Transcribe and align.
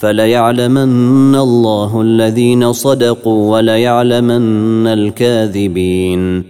فليعلمن 0.00 1.34
الله 1.34 2.00
الذين 2.00 2.72
صدقوا 2.72 3.52
وليعلمن 3.52 4.86
الكاذبين. 4.86 6.44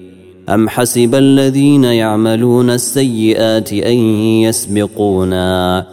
أم 0.48 0.68
حسب 0.68 1.14
الذين 1.14 1.84
يعملون 1.84 2.70
السيئات 2.70 3.72
أن 3.72 3.98
يسبقونا 4.46 5.86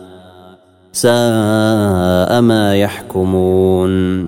ساء 0.92 2.42
ما 2.42 2.76
يحكمون. 2.76 4.22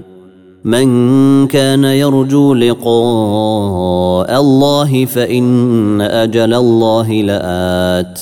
من 0.65 1.47
كان 1.47 1.83
يرجو 1.83 2.53
لقاء 2.53 4.39
الله 4.39 5.05
فإن 5.05 6.01
أجل 6.01 6.53
الله 6.53 7.11
لآت 7.11 8.21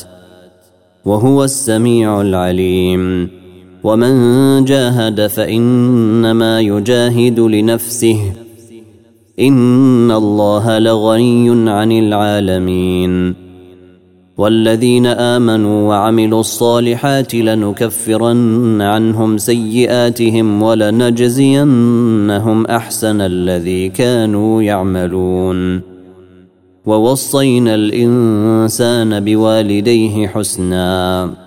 وهو 1.06 1.44
السميع 1.44 2.22
العليم. 2.22 3.30
ومن 3.88 4.66
جاهد 4.66 5.28
فإنما 5.28 6.62
يجاهد 6.62 7.40
لنفسه. 7.40 8.34
إن 9.40 10.12
الله 10.12 10.80
لغني 10.80 11.70
عن 11.70 11.92
العالمين. 11.92 13.36
والذين 14.38 15.06
آمنوا 15.06 15.90
وعملوا 15.90 16.40
الصالحات 16.40 17.36
لنكفرن 17.36 18.82
عنهم 18.82 19.38
سيئاتهم 19.38 20.64
ولنجزينهم 20.64 22.66
أحسن 22.66 23.22
الذي 23.22 23.90
كانوا 23.90 24.64
يعملون. 24.64 25.82
ووصينا 26.86 27.76
الإنسان 27.76 29.20
بوالديه 29.20 30.28
حسنا. 30.28 31.47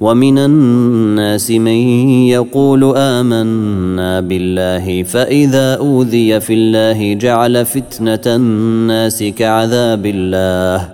ومن 0.00 0.38
الناس 0.38 1.50
من 1.50 1.78
يقول 2.28 2.96
آمنا 2.96 4.20
بالله 4.20 5.02
فإذا 5.02 5.74
أوذي 5.74 6.40
في 6.40 6.54
الله 6.54 7.14
جعل 7.14 7.64
فتنة 7.64 8.34
الناس 8.36 9.22
كعذاب 9.22 10.06
الله 10.06 10.88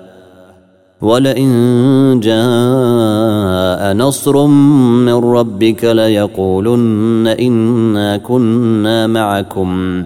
ولئن 1.00 2.20
جاء 2.22 3.92
نصر 3.94 4.46
من 4.46 5.14
ربك 5.14 5.84
ليقولن 5.84 7.26
إنا 7.40 8.16
كنا 8.16 9.06
معكم 9.06 10.04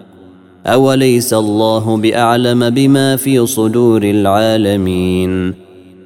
أوليس 0.66 1.34
الله 1.34 1.96
بأعلم 1.96 2.70
بما 2.70 3.16
في 3.16 3.46
صدور 3.46 4.02
العالمين 4.02 5.65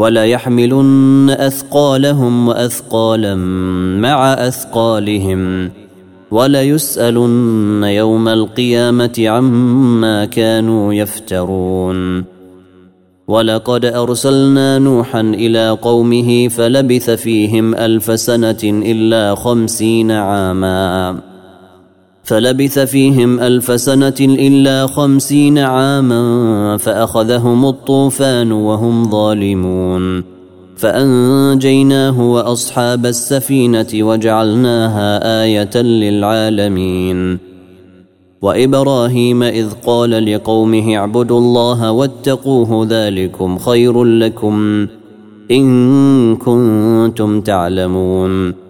وليحملن 0.00 1.30
أثقالهم 1.30 2.48
وأثقالا 2.48 3.34
مع 4.00 4.32
أثقالهم 4.32 5.70
وليسالن 6.30 7.84
يوم 7.84 8.28
القيامة 8.28 9.24
عما 9.26 10.24
كانوا 10.24 10.94
يفترون 10.94 12.24
ولقد 13.28 13.84
أرسلنا 13.84 14.78
نوحا 14.78 15.20
إلى 15.20 15.70
قومه 15.70 16.48
فلبث 16.48 17.10
فيهم 17.10 17.74
ألف 17.74 18.20
سنة 18.20 18.58
إلا 18.64 19.34
خمسين 19.34 20.10
عاما 20.10 21.29
فلبث 22.24 22.78
فيهم 22.78 23.40
ألف 23.40 23.80
سنة 23.80 24.14
إلا 24.20 24.86
خمسين 24.86 25.58
عاما 25.58 26.76
فأخذهم 26.76 27.66
الطوفان 27.66 28.52
وهم 28.52 29.10
ظالمون. 29.10 30.24
فأنجيناه 30.76 32.20
وأصحاب 32.20 33.06
السفينة 33.06 33.86
وجعلناها 33.94 35.42
آية 35.42 35.82
للعالمين. 35.82 37.38
وإبراهيم 38.42 39.42
إذ 39.42 39.66
قال 39.86 40.34
لقومه 40.34 40.96
اعبدوا 40.96 41.38
الله 41.38 41.92
واتقوه 41.92 42.86
ذلكم 42.90 43.58
خير 43.58 44.04
لكم 44.04 44.86
إن 45.50 46.36
كنتم 46.36 47.40
تعلمون. 47.40 48.69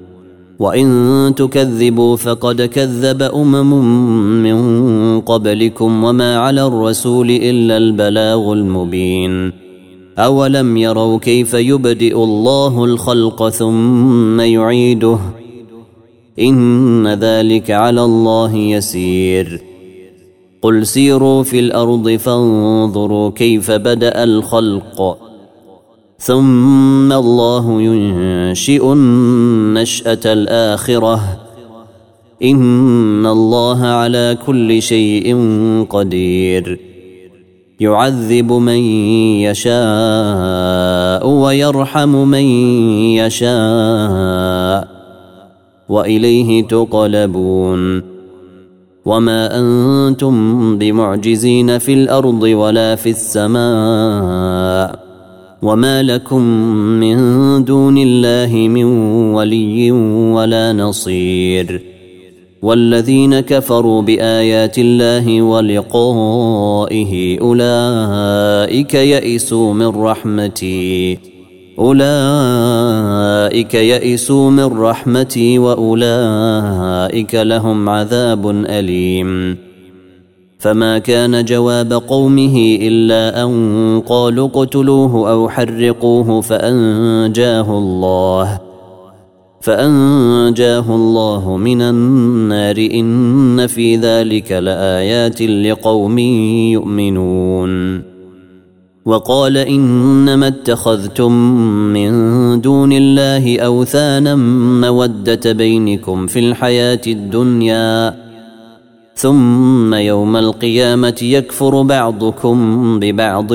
وان 0.61 1.33
تكذبوا 1.37 2.15
فقد 2.15 2.61
كذب 2.61 3.21
امم 3.21 3.73
من 4.43 5.21
قبلكم 5.21 6.03
وما 6.03 6.37
على 6.37 6.67
الرسول 6.67 7.31
الا 7.31 7.77
البلاغ 7.77 8.53
المبين 8.53 9.51
اولم 10.17 10.77
يروا 10.77 11.17
كيف 11.19 11.53
يبدئ 11.53 12.23
الله 12.23 12.85
الخلق 12.85 13.49
ثم 13.49 14.39
يعيده 14.39 15.19
ان 16.39 17.07
ذلك 17.07 17.71
على 17.71 18.03
الله 18.03 18.55
يسير 18.55 19.61
قل 20.61 20.85
سيروا 20.85 21.43
في 21.43 21.59
الأرض 21.59 22.09
فانظروا 22.09 23.29
كيف 23.29 23.71
بدا 23.71 24.23
الخلق 24.23 25.30
ثم 26.21 27.13
الله 27.13 27.81
ينشئ 27.81 28.93
النشأة 28.93 30.19
الآخرة. 30.25 31.37
إن 32.43 33.25
الله 33.25 33.85
على 33.85 34.37
كل 34.45 34.81
شيء 34.81 35.37
قدير. 35.89 36.79
يعذب 37.79 38.53
من 38.53 38.77
يشاء 39.41 41.27
ويرحم 41.27 42.27
من 42.27 42.43
يشاء. 43.17 44.87
وإليه 45.89 46.67
تقلبون. 46.67 48.03
وما 49.05 49.59
أنتم 49.59 50.77
بمعجزين 50.77 51.77
في 51.77 51.93
الأرض 51.93 52.43
ولا 52.43 52.95
في 52.95 53.09
السماء. 53.09 55.10
وما 55.61 56.03
لكم 56.03 56.41
من 56.99 57.17
دون 57.63 57.97
الله 57.97 58.67
من 58.67 58.83
ولي 59.33 59.91
ولا 60.31 60.73
نصير 60.73 61.81
والذين 62.61 63.39
كفروا 63.39 64.01
بايات 64.01 64.75
الله 64.77 65.41
ولقائه 65.41 67.39
اولئك 67.41 68.93
يئسوا 68.93 69.73
من 69.73 69.87
رحمتي 69.87 71.19
اولئك 71.79 73.73
يئسوا 73.73 74.51
من 74.51 74.63
رحمتي 74.63 75.59
واولئك 75.59 77.35
لهم 77.35 77.89
عذاب 77.89 78.49
اليم 78.49 79.70
فما 80.61 80.97
كان 80.99 81.45
جواب 81.45 81.93
قومه 81.93 82.77
إلا 82.81 83.43
أن 83.43 84.01
قالوا 84.05 84.47
اقتلوه 84.47 85.31
أو 85.31 85.49
حرقوه 85.49 86.41
فأنجاه 86.41 87.77
الله 87.77 88.59
فأنجاه 89.61 90.95
الله 90.95 91.57
من 91.57 91.81
النار 91.81 92.77
إن 92.93 93.67
في 93.67 93.95
ذلك 93.95 94.51
لآيات 94.51 95.41
لقوم 95.41 96.19
يؤمنون 96.69 98.01
وقال 99.05 99.57
إنما 99.57 100.47
اتخذتم 100.47 101.31
من 101.93 102.11
دون 102.61 102.93
الله 102.93 103.59
أوثانا 103.59 104.35
مودة 104.81 105.51
بينكم 105.51 106.27
في 106.27 106.39
الحياة 106.39 107.01
الدنيا 107.07 108.20
ثم 109.15 109.93
يوم 109.93 110.35
القيامة 110.35 111.19
يكفر 111.21 111.81
بعضكم 111.81 112.99
ببعض 112.99 113.51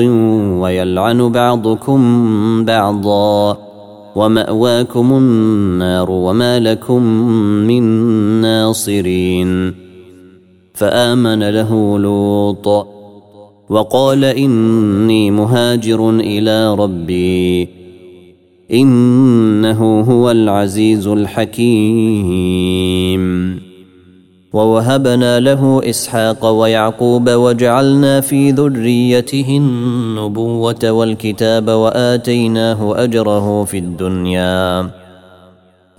ويلعن 0.61 1.29
بعضكم 1.31 2.65
بعضا. 2.65 3.57
ومأواكم 4.15 5.13
النار 5.13 6.11
وما 6.11 6.59
لكم 6.59 7.03
من 7.67 7.83
ناصرين. 8.41 9.73
فآمن 10.73 11.49
له 11.49 11.99
لوط 11.99 12.87
وقال 13.69 14.25
إني 14.25 15.31
مهاجر 15.31 16.09
إلى 16.09 16.75
ربي. 16.75 17.69
إنه 18.73 20.01
هو 20.01 20.31
العزيز 20.31 21.07
الحكيم. 21.07 22.96
ووهبنا 24.53 25.39
له 25.39 25.81
إسحاق 25.89 26.45
ويعقوب 26.45 27.29
وجعلنا 27.29 28.21
في 28.21 28.51
ذريته 28.51 29.57
النبوة 29.57 30.91
والكتاب 30.91 31.69
وآتيناه 31.69 33.03
أجره 33.03 33.63
في 33.63 33.77
الدنيا. 33.77 34.89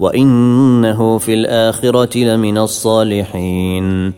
وإنه 0.00 1.18
في 1.18 1.34
الآخرة 1.34 2.18
لمن 2.18 2.58
الصالحين. 2.58 4.12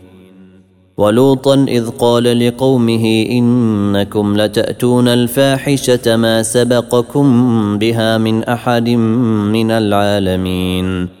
ولوطا 0.97 1.65
إذ 1.67 1.89
قال 1.89 2.47
لقومه 2.47 3.25
إنكم 3.31 4.37
لتأتون 4.37 5.07
الفاحشة 5.07 6.15
ما 6.15 6.43
سبقكم 6.43 7.77
بها 7.77 8.17
من 8.17 8.43
أحد 8.43 8.89
من 8.89 9.71
العالمين. 9.71 11.20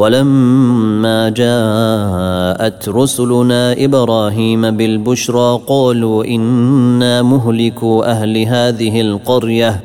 ولما 0.00 1.28
جاءت 1.28 2.88
رسلنا 2.88 3.84
إبراهيم 3.84 4.70
بالبشرى 4.70 5.60
قالوا 5.66 6.24
إنا 6.24 7.22
مهلكوا 7.22 8.10
أهل 8.10 8.38
هذه 8.38 9.00
القرية 9.00 9.80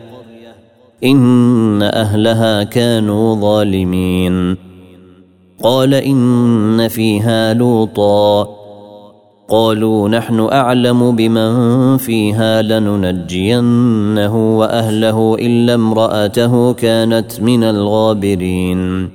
إن 1.03 1.81
أهلها 1.81 2.63
كانوا 2.63 3.35
ظالمين. 3.35 4.57
قال 5.63 5.93
إن 5.93 6.87
فيها 6.87 7.53
لوطا. 7.53 8.47
قالوا 9.49 10.09
نحن 10.09 10.39
أعلم 10.39 11.15
بمن 11.15 11.97
فيها 11.97 12.61
لننجينه 12.61 14.57
وأهله 14.57 15.35
إلا 15.39 15.73
امرأته 15.73 16.73
كانت 16.73 17.41
من 17.41 17.63
الغابرين. 17.63 19.14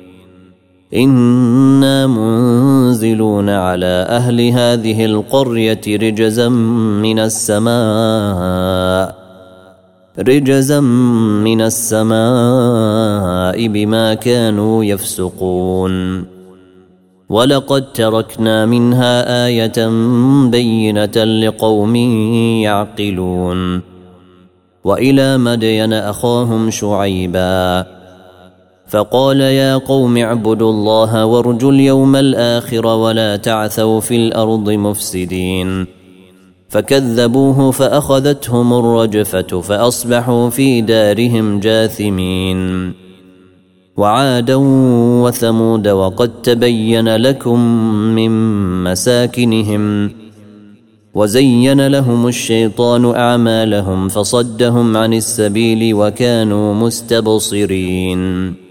أنا 0.95 2.07
منزلون 2.07 3.49
على 3.49 4.05
أهل 4.09 4.41
هذه 4.41 5.05
القريه 5.05 5.81
رجزا 5.87 6.49
من 6.99 7.19
السماء 7.19 9.15
رجزا 10.19 10.79
من 10.79 11.61
السماء 11.61 12.17
بما 13.67 14.13
كانوا 14.13 14.83
يفسقون 14.83 16.25
ولقد 17.29 17.93
تركنا 17.93 18.65
منها 18.65 19.45
إيه 19.45 19.87
بينه 20.49 21.23
لقوم 21.23 21.95
يعقلون 22.65 23.81
والى 24.83 25.37
مدين 25.37 25.93
اخاهم 25.93 26.69
شعيبا 26.69 28.00
فقال 28.91 29.41
يا 29.41 29.77
قوم 29.77 30.17
اعبدوا 30.17 30.71
الله 30.71 31.25
وارجوا 31.25 31.71
اليوم 31.71 32.15
الآخر 32.15 32.85
ولا 32.85 33.35
تعثوا 33.35 33.99
في 33.99 34.15
الأرض 34.15 34.69
مفسدين. 34.69 35.87
فكذبوه 36.69 37.71
فأخذتهم 37.71 38.73
الرجفة 38.73 39.61
فأصبحوا 39.61 40.49
في 40.49 40.81
دارهم 40.81 41.59
جاثمين. 41.59 42.93
وعادا 43.97 44.55
وثمود 45.23 45.87
وقد 45.87 46.41
تبين 46.41 47.15
لكم 47.15 47.59
من 48.15 48.31
مساكنهم 48.83 50.11
وزين 51.13 51.87
لهم 51.87 52.27
الشيطان 52.27 53.05
أعمالهم 53.15 54.07
فصدهم 54.07 54.97
عن 54.97 55.13
السبيل 55.13 55.93
وكانوا 55.93 56.73
مستبصرين. 56.73 58.70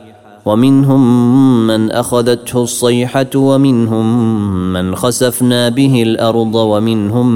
ومنهم 0.45 1.67
من 1.67 1.91
أخذته 1.91 2.63
الصيحة 2.63 3.25
ومنهم 3.35 4.33
من 4.73 4.95
خسفنا 4.95 5.69
به 5.69 6.03
الأرض 6.03 6.55
ومنهم 6.55 7.27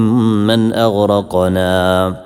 من 0.46 0.72
أغرقنا. 0.72 2.16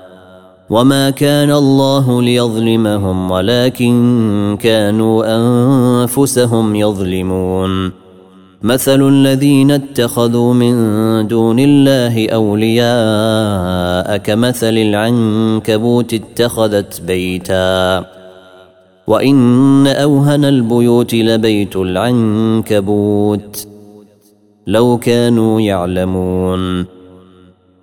وما 0.69 1.09
كان 1.09 1.51
الله 1.51 2.21
ليظلمهم 2.21 3.31
ولكن 3.31 4.57
كانوا 4.61 5.23
أنفسهم 5.37 6.75
يظلمون. 6.75 7.91
مثل 8.63 9.07
الذين 9.07 9.71
اتخذوا 9.71 10.53
من 10.53 10.73
دون 11.27 11.59
الله 11.59 12.29
أولياء 12.29 14.17
كمثل 14.17 14.77
العنكبوت 14.77 16.13
اتخذت 16.13 17.01
بيتا. 17.01 18.20
وإن 19.11 19.87
أوهن 19.87 20.45
البيوت 20.45 21.15
لبيت 21.15 21.75
العنكبوت 21.75 23.67
لو 24.67 24.97
كانوا 24.97 25.61
يعلمون. 25.61 26.85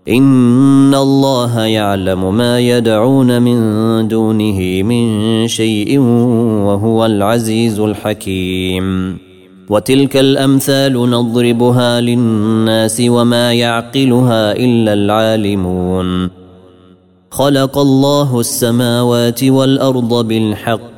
إن 0.08 0.94
الله 0.94 1.60
يعلم 1.60 2.34
ما 2.34 2.60
يدعون 2.60 3.42
من 3.42 3.58
دونه 4.08 4.82
من 4.82 5.46
شيء 5.48 5.98
وهو 6.66 7.06
العزيز 7.06 7.80
الحكيم. 7.80 9.18
وتلك 9.70 10.16
الأمثال 10.16 11.10
نضربها 11.10 12.00
للناس 12.00 13.02
وما 13.08 13.52
يعقلها 13.52 14.52
إلا 14.52 14.92
العالمون. 14.92 16.30
خلق 17.30 17.78
الله 17.78 18.40
السماوات 18.40 19.44
والأرض 19.44 20.28
بالحق 20.28 20.97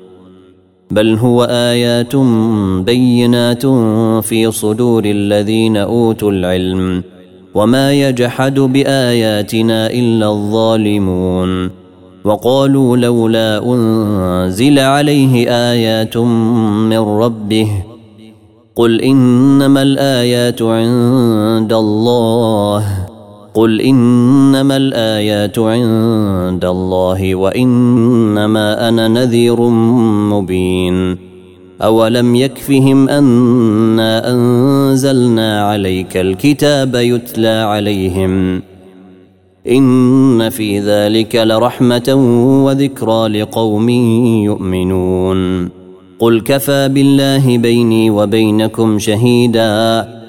بل 0.91 1.15
هو 1.15 1.43
آيات 1.43 2.15
بينات 2.85 3.65
في 4.25 4.51
صدور 4.51 5.05
الذين 5.05 5.77
أوتوا 5.77 6.31
العلم 6.31 7.03
وما 7.53 7.93
يجحد 7.93 8.59
بآياتنا 8.59 9.87
إلا 9.87 10.27
الظالمون. 10.29 11.69
وقالوا 12.23 12.97
لولا 12.97 13.65
أنزل 13.65 14.79
عليه 14.79 15.49
آيات 15.49 16.17
من 16.17 16.97
ربه 16.97 17.67
قل 18.75 19.01
إنما 19.01 19.81
الآيات 19.81 20.61
عند 20.61 21.73
الله. 21.73 23.10
قل 23.53 23.81
انما 23.81 24.77
الايات 24.77 25.59
عند 25.59 26.65
الله 26.65 27.35
وانما 27.35 28.89
أنا 28.89 29.07
نذير 29.07 29.61
مبين 30.31 31.17
اولم 31.81 32.35
يكفهم 32.35 33.09
انا 33.09 34.31
انزلنا 34.33 35.69
عليك 35.69 36.17
الكتاب 36.17 36.95
يتلى 36.95 37.47
عليهم 37.47 38.61
ان 39.67 40.49
في 40.49 40.79
ذلك 40.79 41.35
لرحمه 41.35 42.13
وذكرى 42.65 43.27
لقوم 43.27 43.89
يؤمنون 44.45 45.69
قل 46.19 46.41
كفى 46.41 46.89
بالله 46.89 47.57
بيني 47.57 48.09
وبينكم 48.09 48.99
شهيدا 48.99 50.20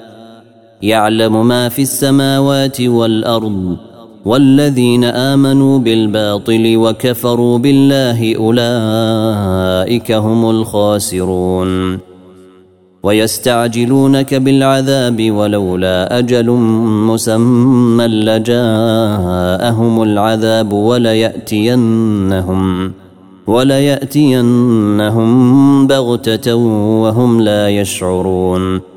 يعلم 0.83 1.47
ما 1.47 1.69
في 1.69 1.81
السماوات 1.81 2.81
والأرض 2.81 3.77
والذين 4.25 5.03
آمنوا 5.03 5.79
بالباطل 5.79 6.77
وكفروا 6.77 7.57
بالله 7.57 8.35
أولئك 8.35 10.11
هم 10.11 10.49
الخاسرون. 10.49 11.99
ويستعجلونك 13.03 14.33
بالعذاب 14.33 15.31
ولولا 15.31 16.19
أجل 16.19 16.49
مسمى 17.09 18.07
لجاءهم 18.07 20.03
العذاب 20.03 20.73
وليأتينهم 20.73 22.61
وليأتينهم 23.47 25.27
بغتة 25.87 26.55
وهم 27.03 27.41
لا 27.41 27.69
يشعرون. 27.69 28.92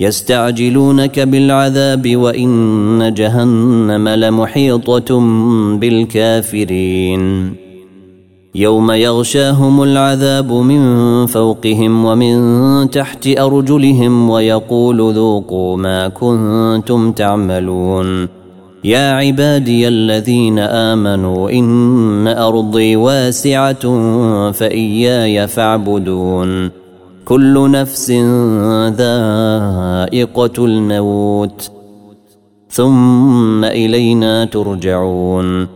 يستعجلونك 0.00 1.20
بالعذاب 1.20 2.16
وإن 2.16 3.14
جهنم 3.14 4.08
لمحيطة 4.08 5.20
بالكافرين. 5.76 7.52
يوم 8.54 8.90
يغشاهم 8.90 9.82
العذاب 9.82 10.52
من 10.52 11.26
فوقهم 11.26 12.04
ومن 12.04 12.90
تحت 12.90 13.28
أرجلهم 13.38 14.30
ويقول 14.30 15.14
ذوقوا 15.14 15.76
ما 15.76 16.08
كنتم 16.08 17.12
تعملون. 17.12 18.28
يا 18.84 19.12
عبادي 19.12 19.88
الذين 19.88 20.58
آمنوا 20.58 21.50
إن 21.50 22.28
أرضي 22.28 22.96
واسعة 22.96 23.82
فإياي 24.50 25.48
فاعبدون. 25.48 26.70
كل 27.28 27.70
نفس 27.70 28.10
ذائقة 28.90 30.64
الموت. 30.64 31.70
ثم 32.70 33.64
إلينا 33.64 34.44
ترجعون. 34.44 35.66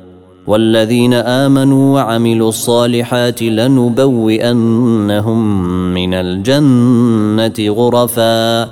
والذين 0.46 1.14
آمنوا 1.14 1.94
وعملوا 1.94 2.48
الصالحات 2.48 3.42
لنبوئنهم 3.42 5.64
من 5.94 6.14
الجنة 6.14 7.74
غرفا. 7.74 8.68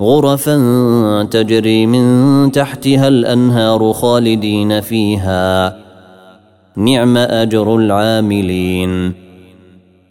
غرفا 0.00 1.28
تجري 1.30 1.86
من 1.86 2.52
تحتها 2.52 3.08
الأنهار 3.08 3.92
خالدين 3.92 4.80
فيها. 4.80 5.76
نعم 6.76 7.16
أجر 7.16 7.76
العاملين. 7.76 9.29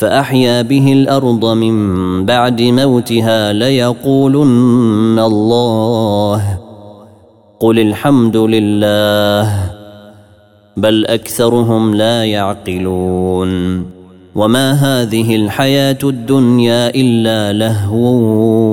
فأحيا 0.00 0.62
به 0.62 0.92
الأرض 0.92 1.44
من 1.44 1.76
بعد 2.26 2.62
موتها 2.62 3.52
ليقولن 3.52 5.18
الله. 5.18 6.58
قل 7.60 7.78
الحمد 7.78 8.36
لله 8.36 9.70
بل 10.76 11.06
أكثرهم 11.06 11.94
لا 11.94 12.24
يعقلون. 12.24 13.50
وما 14.34 14.72
هذه 14.72 15.36
الحياة 15.36 15.98
الدنيا 16.04 16.94
إلا 16.94 17.52
لهو 17.52 18.04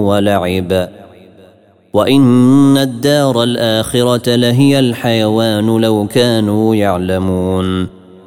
ولعب. 0.10 0.90
وإن 1.94 2.78
الدار 2.78 3.44
الآخرة 3.44 4.36
لهي 4.36 4.80
الحيوان 4.80 5.82
لو 5.82 6.08
كانوا 6.08 6.76
يعلمون. 6.76 7.88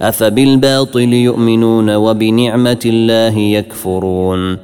أفبالباطل 0.00 1.12
يؤمنون 1.12 1.94
وبنعمة 1.94 2.80
الله 2.86 3.38
يكفرون 3.38 4.56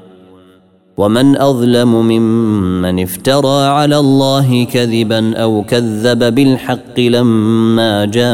ومن 0.97 1.37
أظلم 1.37 1.95
ممن 1.95 3.03
افترى 3.03 3.65
على 3.65 3.99
الله 3.99 4.65
كذبا 4.65 5.37
أو 5.37 5.63
كذب 5.63 6.35
بالحق 6.35 7.01
لما 7.01 8.05
جاءه 8.05 8.31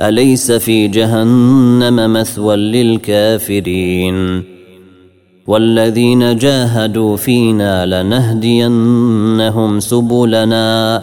أليس 0.00 0.52
في 0.52 0.88
جهنم 0.88 2.12
مثوى 2.12 2.56
للكافرين 2.56 4.42
والذين 5.46 6.36
جاهدوا 6.36 7.16
فينا 7.16 8.02
لنهدينهم 8.02 9.80
سبلنا 9.80 11.02